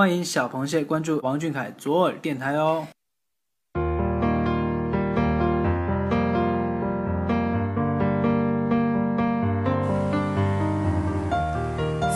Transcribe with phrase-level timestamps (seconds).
[0.00, 2.86] 欢迎小螃蟹关注王俊凯左耳电台哦。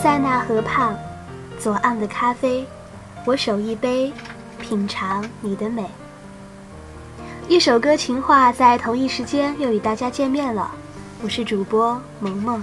[0.02, 0.96] 塞纳河畔，
[1.58, 2.64] 左岸的咖啡，
[3.26, 4.10] 我手一杯，
[4.62, 5.84] 品尝你的美。
[7.50, 10.70] 一首歌情话，在同一时间又与大家见面了。
[11.22, 12.62] 我是主播萌萌。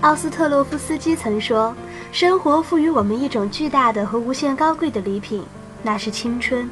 [0.00, 1.72] 奥斯特洛夫斯基曾说
[2.14, 5.44] ：“生活赋予我们一种巨大的和无限高贵的礼品，
[5.82, 6.70] 那是青春，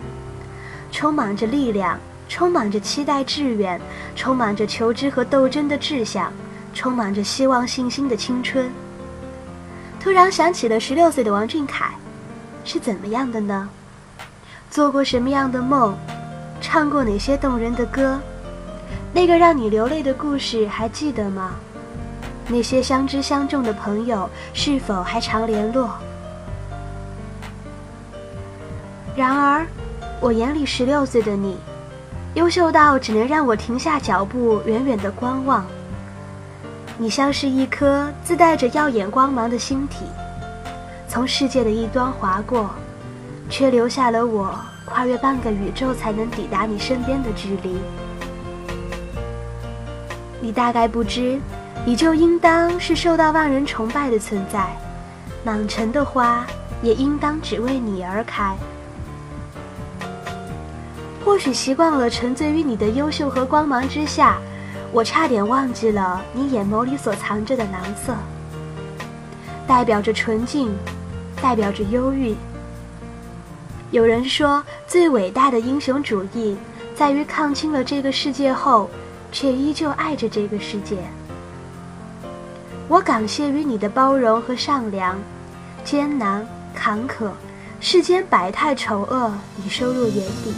[0.93, 1.99] 充满着力量，
[2.29, 3.81] 充满着期待志愿，
[4.15, 6.33] 充满着求知和斗争的志向。”
[6.73, 8.71] 充满着希望、信心的青春。
[10.01, 11.93] 突然想起了十六岁的王俊凯，
[12.65, 13.69] 是怎么样的呢？
[14.71, 15.95] 做过什么样的梦？
[16.61, 18.19] 唱过哪些动人的歌？
[19.13, 21.57] 那个让你流泪的故事还记得吗？
[22.49, 25.91] 那些相知相重的朋友是否还常联络？
[29.15, 29.67] 然而，
[30.21, 31.57] 我眼里十六岁的你，
[32.35, 35.65] 优秀到只能让我停下脚步，远远的观望。
[36.99, 40.05] 你像是一颗自带着耀眼光芒的星体，
[41.09, 42.71] 从世界的一端划过，
[43.49, 47.79] 却留下了我跨越半个宇宙才能抵达你身边的距离。
[50.41, 51.39] 你大概不知，
[51.85, 54.77] 你就应当是受到万人崇拜的存在，
[55.45, 56.47] 满城的花
[56.83, 58.57] 也应当只为你而开。
[61.25, 64.39] 或许习惯了沉醉于你的优秀和光芒之下。
[64.95, 68.15] 我差点忘记了你眼眸里所藏着的蓝色，
[69.67, 70.71] 代表着纯净，
[71.41, 72.37] 代表着忧郁。
[73.91, 76.59] 有人说，最伟大的英雄主义
[76.95, 78.91] 在于看清了这个世界后，
[79.33, 80.99] 却依旧爱着这个世界。
[82.93, 85.17] 我感谢于你的包容和善良，
[85.83, 87.31] 艰难坎坷，
[87.81, 90.53] 世间百态丑恶，你收入眼底，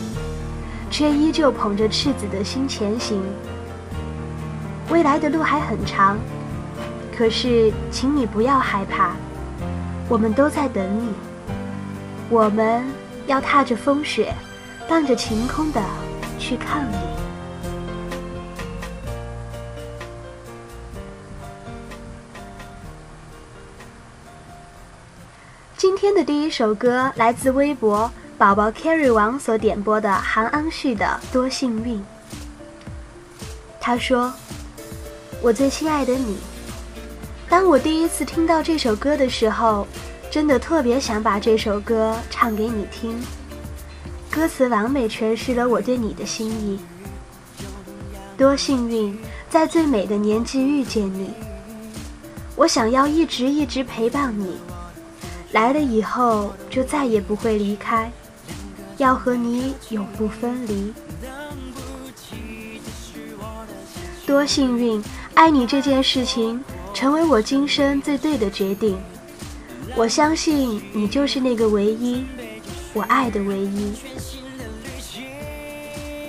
[0.91, 3.23] 却依旧捧着赤子的心前行。
[4.91, 6.19] 未来的路还很长，
[7.17, 9.13] 可是，请你不要害怕，
[10.09, 11.13] 我们都在等你。
[12.29, 12.85] 我们
[13.29, 14.35] 要踏着风雪，
[14.89, 15.81] 荡着晴空的
[16.37, 17.14] 去看你。
[26.05, 31.99] 天的第一首歌来自微博宝宝 carry 王所点播的韩安旭的《多幸运》。
[33.81, 34.31] 他说。
[35.41, 36.37] 我最亲爱的你，
[37.49, 39.87] 当我第一次听到这首歌的时候，
[40.31, 43.19] 真的特别想把这首歌唱给你听。
[44.31, 46.79] 歌词完美诠释了我对你的心意。
[48.37, 51.31] 多幸运，在最美的年纪遇见你。
[52.57, 54.57] 我想要一直一直陪伴你，
[55.55, 58.11] 来了以后就再也不会离开，
[58.97, 60.93] 要和你永不分离。
[64.27, 65.01] 多幸运。
[65.35, 66.63] 爱你这件事情，
[66.93, 68.97] 成为我今生最对的决定。
[69.97, 72.25] 我相信你就是那个唯一，
[72.93, 73.93] 我爱的唯一。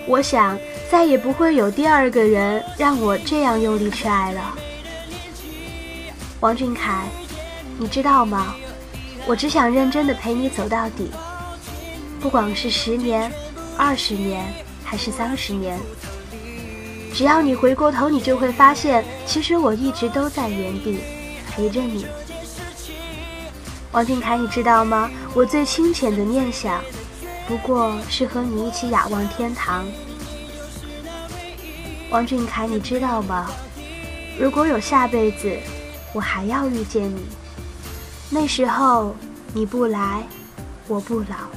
[0.07, 0.57] 我想
[0.89, 4.55] 再也不会有第二个人让我这样用力去爱了。
[6.39, 7.07] 王俊凯，
[7.77, 8.55] 你知道吗？
[9.27, 11.09] 我只想认真的陪你走到底，
[12.19, 13.31] 不管是十年、
[13.75, 14.45] 二十年，
[14.83, 15.79] 还是三十年。
[17.13, 20.99] 只要你回过头，你就会发现，其实我一直都在原地
[21.49, 22.05] 陪着你。
[23.91, 25.09] 王俊凯，你知道吗？
[25.33, 26.83] 我最清浅的念想，
[27.47, 29.85] 不过是和你一起仰望天堂。
[32.11, 33.49] 王俊凯，你知道吗？
[34.37, 35.57] 如果有下辈子，
[36.13, 37.21] 我还要遇见你，
[38.37, 39.15] 那时候
[39.53, 40.21] 你不来，
[40.89, 41.47] 我不老。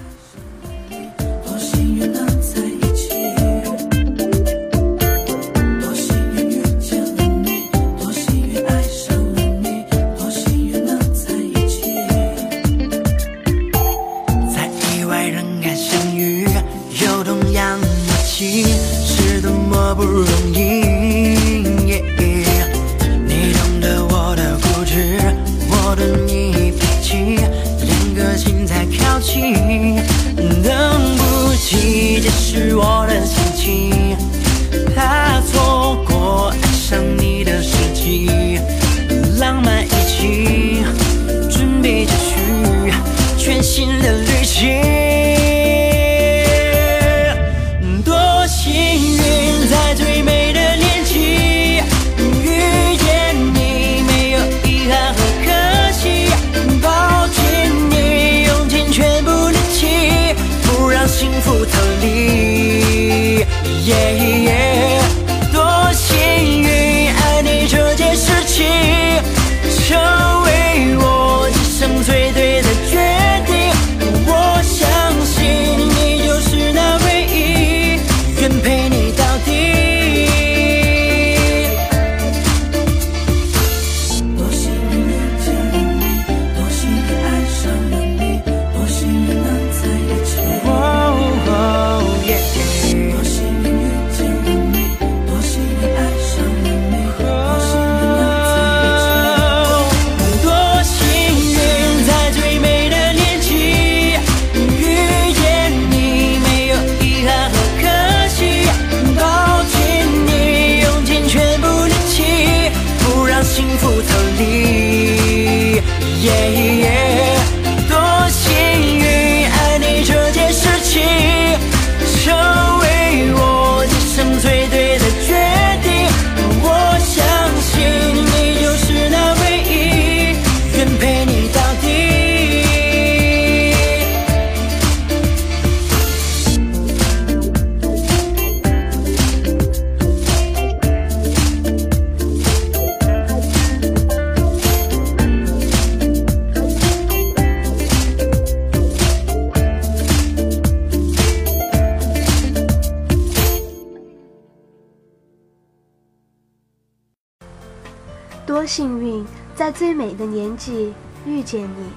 [158.49, 159.23] 多幸运，
[159.55, 160.95] 在最美的年纪
[161.27, 161.91] 遇见你，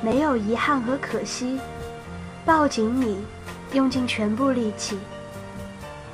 [0.00, 1.58] 没有遗憾和可惜，
[2.44, 3.18] 抱紧你，
[3.72, 4.96] 用尽全部力气。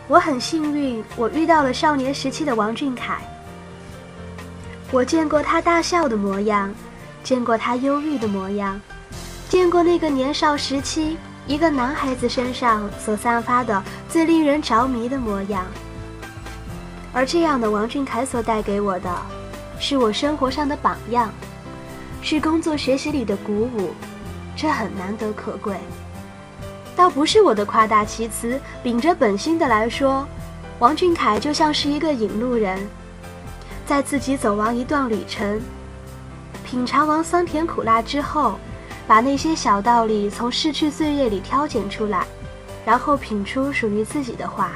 [0.08, 3.18] 我很幸运，我遇到了少年时期的王俊凯。
[4.90, 6.72] 我见过他大笑的模样，
[7.22, 8.80] 见过他忧郁的模样，
[9.50, 15.66] 见过那个年少时期一个男孩子身上所散发的最令人着迷的模样。
[17.12, 19.14] 而这样的王俊凯所带给我的，
[19.82, 21.29] 是我生活上的榜样，
[22.23, 23.90] 是工作学习里的鼓舞，
[24.55, 25.76] 这很难得可贵。
[26.94, 30.25] 倒不是我的夸大其词，秉着本心的来说，
[30.79, 32.79] 王俊凯就像是一个引路人，
[33.84, 35.61] 在自己走完一段旅程，
[36.64, 38.61] 品尝完酸甜苦辣之后，
[39.08, 42.25] 把那些小道理从逝去岁月里挑拣出来，
[42.87, 44.75] 然后品出属于自己的话。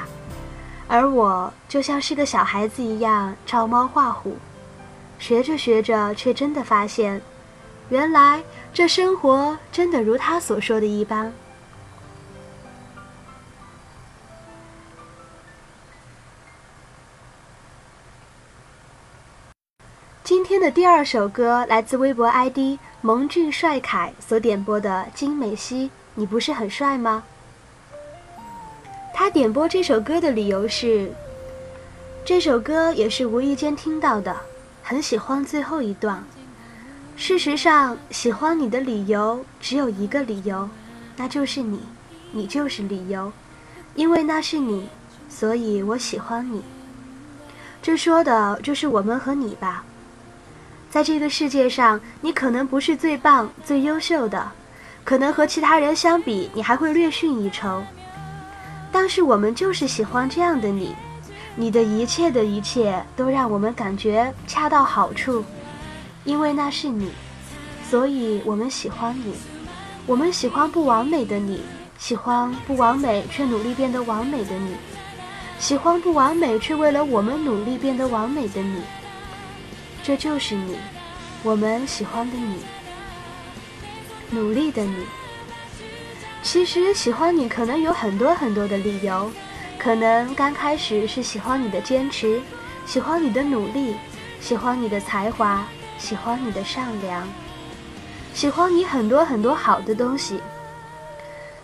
[0.85, 4.35] 而我就像是个小孩子一样照猫画虎，
[5.19, 7.21] 学着学着，却真的发现，
[7.89, 8.43] 原来
[8.73, 11.33] 这生活真的如他所说的一般。
[20.23, 27.23] 今天的第二首歌来自微博 ID 蒙俊帅凯所点播的金美熙，你不是很帅吗？
[29.13, 31.11] 他点播这首歌的理由是，
[32.25, 34.35] 这首歌也是无意间听到的，
[34.89, 36.23] 很喜欢最后一段。
[37.17, 40.69] 事实上，喜欢你的理由只有一个理由，
[41.17, 41.81] 那就是你，
[42.31, 43.33] 你就是理由，
[43.95, 44.87] 因为那是你，
[45.27, 46.63] 所以我喜欢你。
[47.81, 49.83] 这说的就是我们和你吧。
[50.89, 54.53] 在这个世界上，你可能不是最棒、最优秀的，
[55.03, 57.83] 可能和其他人相比，你还会略逊一筹。
[58.89, 60.95] 但是我们就是喜欢这样的你，
[61.59, 65.43] 你的一切的一切都让我们感觉恰到好处，
[66.23, 67.09] 因为那是你，
[67.89, 69.33] 所以我们喜欢你。
[70.05, 71.63] 我们喜欢不完美的你，
[71.97, 74.75] 喜欢不完美却努力变得完美的你，
[75.57, 78.83] 喜欢不完美却为了我们努力变得完美的你。
[80.03, 80.77] 这就是你，
[81.43, 82.59] 我们喜欢的你，
[84.29, 85.05] 努力的你。
[86.43, 89.29] 其实喜欢你可能有很多很多的理由，
[89.87, 92.41] 可能刚开始是喜欢你的坚持，
[92.85, 93.95] 喜欢你的努力，
[94.41, 95.65] 喜欢你的才华，
[95.97, 97.25] 喜欢你的善良，
[98.33, 100.41] 喜欢你很多很多好的东西。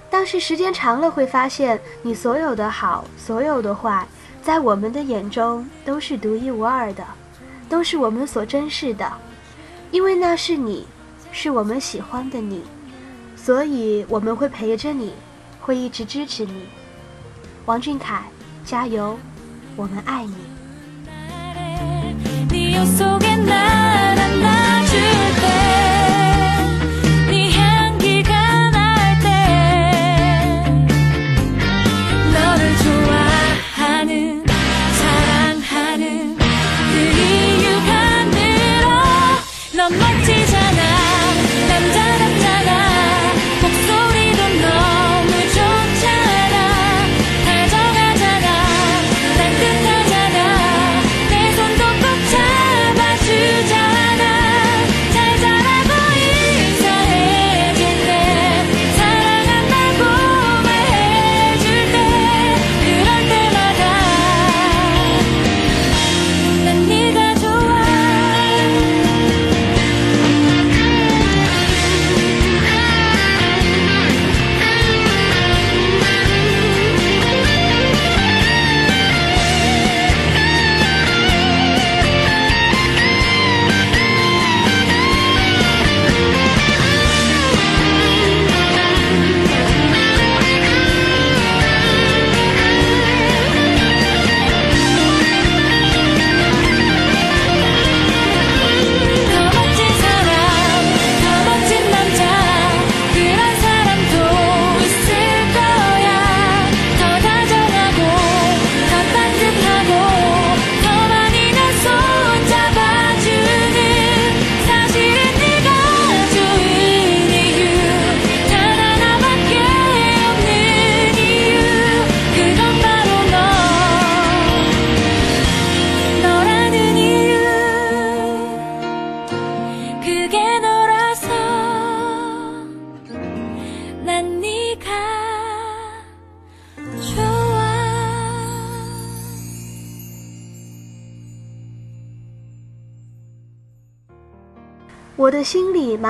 [0.09, 4.07] 但是时间长了会发现，你所有的好，所有的坏，
[4.41, 7.03] 在我们的眼中都是独一无二的。
[7.67, 9.11] 都是我们所珍视的，
[9.91, 10.87] 因为那是你，
[11.33, 12.63] 是我们喜欢的你，
[13.35, 15.11] 所以我们会陪着你，
[15.59, 16.69] 会一直支持你。
[17.65, 18.23] 王俊凯，
[18.65, 19.17] 加油，
[19.77, 20.35] 我们爱你。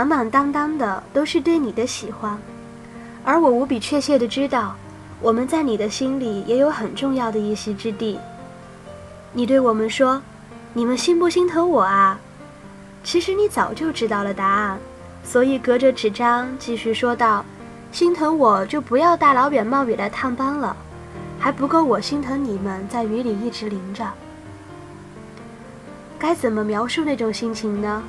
[0.03, 2.37] 满满当当的都是对你的喜欢，
[3.23, 4.75] 而我无比确切的知道，
[5.21, 8.19] 我们在你的心里也有很重要的一席之地。
[9.31, 10.21] 你对我们说
[10.73, 12.19] ：“你们心不心疼我啊？”
[13.03, 14.77] 其实你早就知道了答案，
[15.23, 17.45] 所以隔着纸张继续说道
[17.91, 20.75] ：“心疼我就不要大老远冒雨来探班了，
[21.39, 24.05] 还不够我心疼你们在雨里一直淋着。”
[26.19, 28.03] 该怎么描述那种心情呢？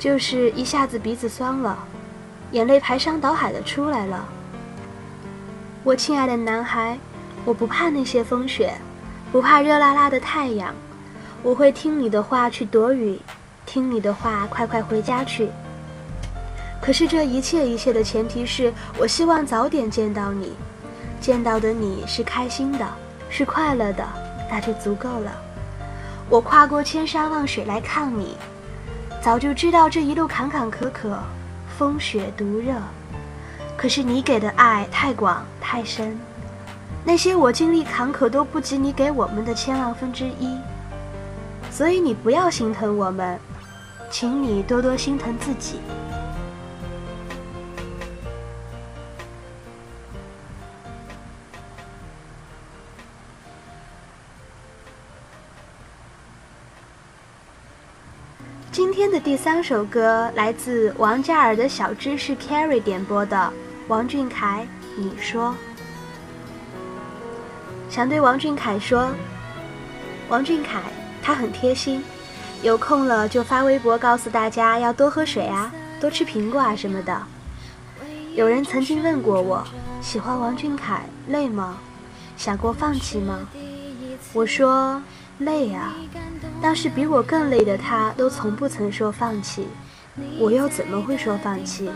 [0.00, 1.78] 就是一下子鼻子酸了，
[2.52, 4.26] 眼泪排山倒海的出来了。
[5.84, 6.98] 我亲爱的男孩，
[7.44, 8.72] 我不怕那些风雪，
[9.30, 10.74] 不怕热辣辣的太阳，
[11.42, 13.20] 我会听你的话去躲雨，
[13.66, 15.50] 听你的话快快回家去。
[16.80, 20.54] 可是这一切一切的前提是我希望早点见到你，
[21.20, 22.88] 见到的你是开心的，
[23.28, 24.08] 是快乐的，
[24.50, 25.30] 那就足够了。
[26.30, 28.34] 我跨过千山万水来看你，
[29.22, 31.16] 早就知道这一路坎坎坷坷，
[31.76, 32.74] 风雪毒热。
[33.76, 36.18] 可是你给的爱太广太深，
[37.04, 40.58] 那些我经历坎坷都不及你给我们的千万分之一。
[41.70, 43.38] 所以你不要心疼我们，
[44.10, 45.80] 请你多多心疼自己。
[59.00, 63.50] 今天的第三首歌来自王嘉尔的小知识 Carry 点播的
[63.88, 65.54] 王俊凯，你说。
[67.88, 69.10] 想对王俊凯说，
[70.28, 70.82] 王俊凯
[71.22, 72.04] 他很贴心，
[72.60, 77.22] 有空了就发微博告诉大家要多喝水啊，多吃苹果啊什么的。
[78.34, 79.66] 有人曾经问过我，
[80.02, 81.78] 喜欢王俊凯累吗？
[82.36, 83.48] 想过放弃吗？
[84.34, 85.02] 我说
[85.38, 85.94] 累啊。
[86.62, 89.66] 但是比我更累的他，都从不曾说放弃，
[90.38, 91.90] 我又怎么会说放弃？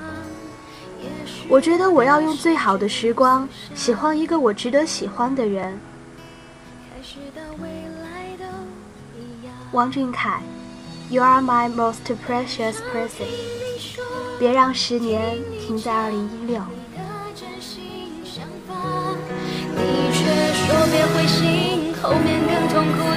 [1.49, 5.79] 我觉得我要用最好的时光，喜欢一个我值得喜欢的人。
[9.73, 10.41] 王俊凯
[11.11, 13.27] ，You are my most precious person。
[14.39, 16.63] 别让十年停在二零一六。
[19.77, 23.14] 你却说别灰心，后面更痛苦。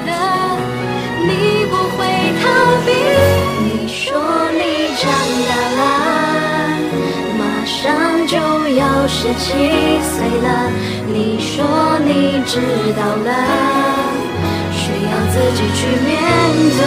[2.88, 4.18] 你说
[4.52, 4.62] 你
[4.98, 5.04] 长
[5.48, 5.80] 大了，
[7.38, 7.76] 马上
[8.28, 8.36] 就
[8.76, 9.46] 要十七
[10.02, 10.48] 岁了。
[11.08, 11.56] 你说
[12.06, 12.54] 你知
[12.96, 13.30] 道了，
[14.72, 16.08] 需要自己去面
[16.78, 16.82] 对。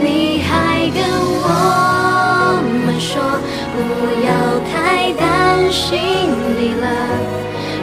[0.00, 0.50] 你还
[0.90, 0.98] 跟
[1.40, 1.46] 我
[2.84, 3.10] 们说
[3.74, 3.76] 不
[4.26, 4.28] 要
[4.70, 5.20] 太担
[5.72, 5.86] 心
[6.58, 6.86] 你了，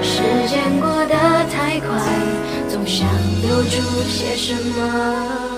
[0.01, 0.13] 时
[0.47, 1.13] 间过得
[1.51, 1.87] 太快。
[2.67, 3.07] 总想
[3.41, 3.75] 留住
[4.09, 5.54] 些什么？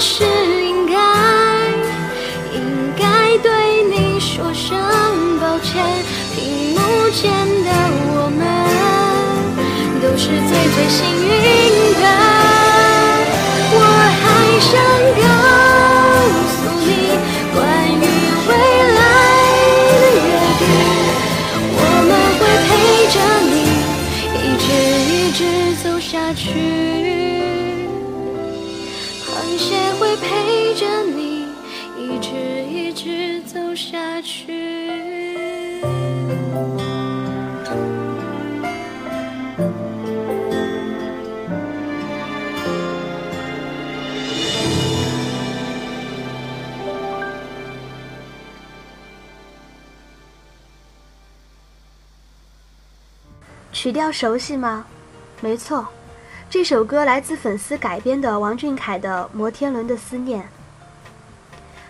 [0.00, 0.94] 是应该
[2.54, 4.78] 应该对你说声
[5.40, 5.84] 抱歉
[6.36, 7.32] 屏幕前
[7.64, 7.70] 的
[8.14, 8.40] 我们
[10.00, 11.32] 都是最最幸运
[11.98, 12.06] 的
[13.74, 13.76] 我
[14.20, 14.24] 还
[14.60, 14.70] 想
[15.18, 15.22] 告
[16.54, 16.88] 诉你
[17.52, 17.58] 关
[17.90, 18.06] 于
[18.46, 18.50] 未
[18.94, 18.98] 来
[19.82, 20.62] 的约定
[21.74, 21.76] 我
[22.06, 22.70] 们会陪
[23.10, 23.16] 着
[23.50, 23.52] 你
[24.44, 24.66] 一直
[25.10, 25.42] 一直
[25.82, 26.97] 走下去。
[29.58, 31.48] 谁会陪着你
[31.98, 34.68] 一直一直走下去？
[53.72, 54.86] 曲调熟悉吗？
[55.40, 55.86] 没错。
[56.50, 60.44] 这首歌来自粉丝改编的王俊凯的《摩天轮的思念》。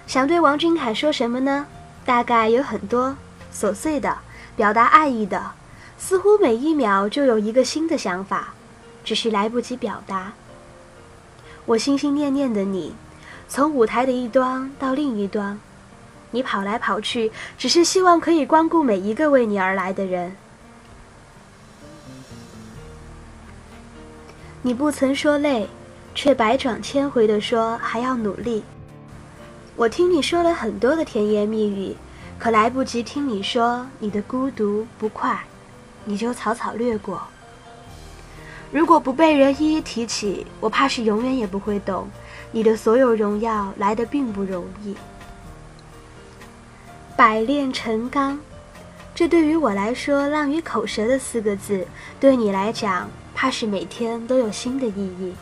[0.04, 1.66] 想对王俊凯说什么呢？
[2.04, 3.16] 大概有很多
[3.54, 4.18] 琐碎的，
[4.56, 5.52] 表达爱意的，
[5.96, 8.52] 似乎每一秒就有一个新的想法，
[9.04, 10.32] 只是来不及表达。
[11.66, 12.96] 我心心念念的你，
[13.48, 15.60] 从舞台的一端到另一端，
[16.32, 20.36] 你跑来跑去，只是希望可以光顾每一个为你而来的人。
[24.68, 25.66] 你不曾说累，
[26.14, 28.62] 却百转千回地说还要努力。
[29.76, 31.96] 我听你说了很多的甜言蜜语，
[32.38, 35.42] 可来不及听你说你的孤独不快，
[36.04, 37.22] 你就草草略过。
[38.70, 42.06] 如果不被人一一提起，我怕是永远也不会懂，
[42.52, 44.94] 你的所有荣耀来的并不容易。
[47.16, 48.38] 百炼成钢，
[49.14, 51.86] 这对于我来说浪于口舌的四个字，
[52.20, 53.08] 对你来讲。
[53.40, 55.32] 怕是每天都有新的意义。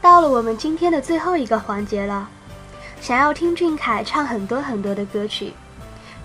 [0.00, 2.28] 到了我们今天的最后一个环节了，
[3.00, 5.52] 想要听俊凯唱很多很多的歌曲，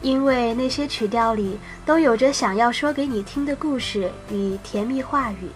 [0.02, 5.52] 因为那些曲调里都有着想要说给你听的故事与甜蜜话语。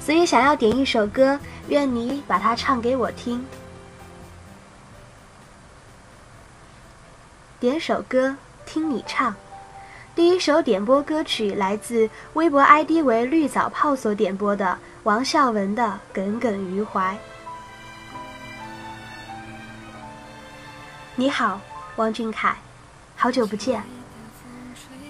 [0.00, 3.44] 所以想要点一首歌，愿你把它唱给我听。
[7.60, 8.34] 点首歌，
[8.64, 9.36] 听你唱。
[10.14, 15.84] 第一首点播歌曲来自微博 ID 为绿藻泡所点播的王孝文的
[16.14, 17.14] 《耿耿于怀》。
[21.14, 21.60] 你好，
[21.96, 22.56] 王俊凯，
[23.14, 23.82] 好久不见。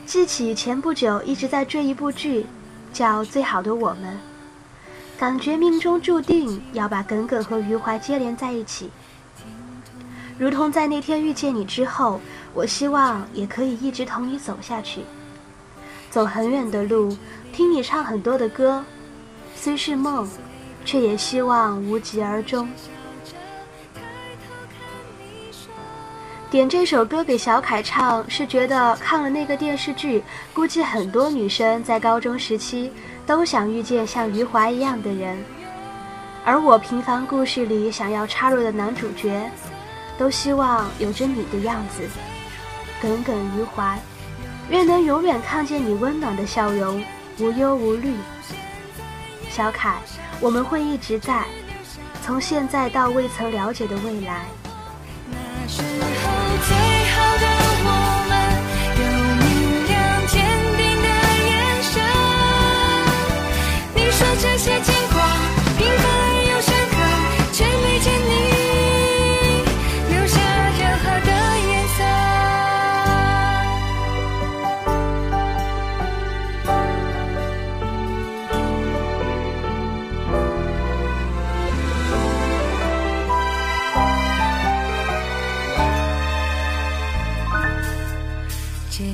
[0.04, 2.44] 记起前不久一直在追一部剧，
[2.92, 4.14] 叫《最好的我们》。
[5.20, 8.90] 感觉命中注定要把耿耿和余淮接连在一起，
[10.38, 12.18] 如同在那天遇见你之后，
[12.54, 15.02] 我希望也可以一直同你走下去，
[16.08, 17.14] 走很远的路，
[17.52, 18.82] 听你唱很多的歌，
[19.54, 20.26] 虽是梦，
[20.86, 22.66] 却也希望无疾而终。
[26.50, 30.22] 点这首歌给小凯唱，是觉得看了那个电视剧，
[30.54, 32.90] 估计很多女生在高中时期。
[33.26, 35.42] 都想遇见像余淮一样的人，
[36.44, 39.50] 而我平凡故事里想要插入的男主角，
[40.18, 42.02] 都希望有着你的样子，
[43.00, 43.98] 耿耿于怀，
[44.68, 47.02] 愿能永远看见你温暖的笑容，
[47.38, 48.14] 无忧无虑。
[49.48, 49.98] 小凯，
[50.40, 51.44] 我们会一直在，
[52.22, 54.44] 从现在到未曾了解的未来。
[55.30, 55.86] 那时候
[56.66, 56.76] 最
[57.10, 57.59] 好的。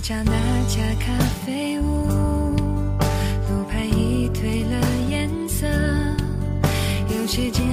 [0.06, 0.32] 家那
[0.68, 2.06] 家咖啡屋，
[3.50, 5.66] 路牌已褪了颜色，
[7.08, 7.65] 有些。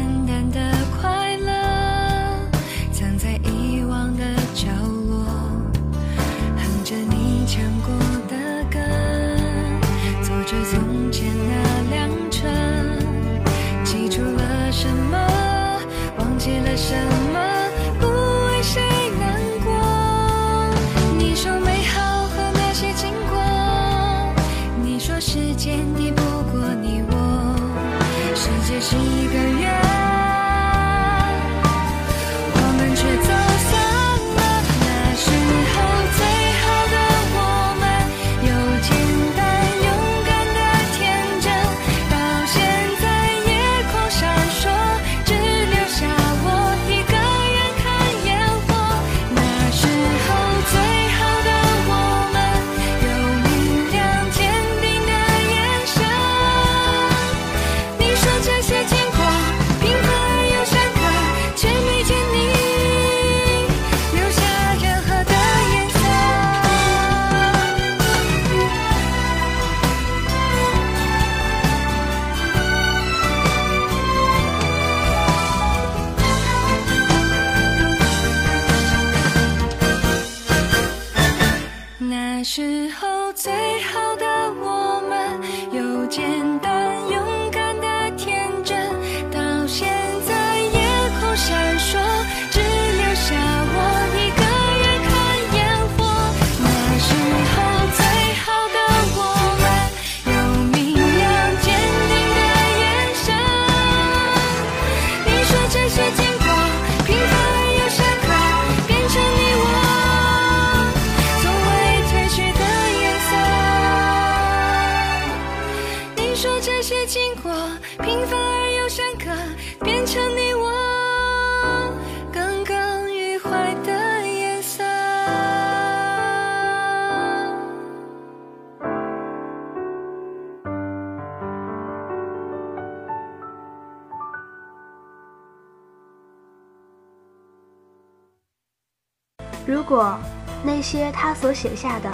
[139.65, 140.17] 如果
[140.63, 142.12] 那些他所写下的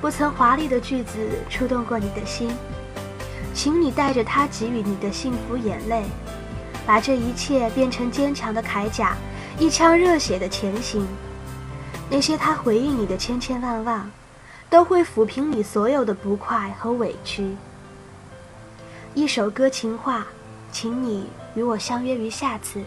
[0.00, 2.54] 不曾华丽的句子触动过你的心，
[3.54, 6.04] 请你带着他给予你的幸福眼泪，
[6.86, 9.16] 把这一切变成坚强的铠甲，
[9.58, 11.06] 一腔热血的前行。
[12.10, 14.10] 那些他回应你的千千万万，
[14.68, 17.56] 都会抚平你所有的不快和委屈。
[19.14, 20.26] 一首歌情话，
[20.70, 22.82] 请你与我相约于下次。